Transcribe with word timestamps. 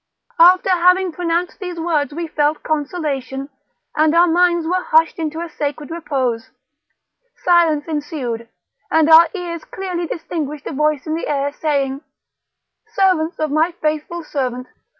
After 0.39 0.71
having 0.71 1.11
pronounced 1.11 1.59
these 1.59 1.79
words 1.79 2.11
we 2.11 2.25
felt 2.27 2.63
consolation, 2.63 3.49
and 3.95 4.15
our 4.15 4.25
minds 4.25 4.65
were 4.65 4.81
hushed 4.83 5.19
into 5.19 5.41
a 5.41 5.47
sacred 5.47 5.91
repose; 5.91 6.49
silence 7.45 7.85
ensued, 7.87 8.49
and 8.89 9.07
our 9.11 9.27
ears 9.35 9.63
clearly 9.63 10.07
distinguished 10.07 10.65
a 10.65 10.73
voice 10.73 11.05
in 11.05 11.13
the 11.13 11.27
air, 11.27 11.51
saying: 11.53 12.01
'Servants 12.87 13.37
of 13.37 13.51
my 13.51 13.73
faithful 13.73 14.23
servant! 14.23 14.65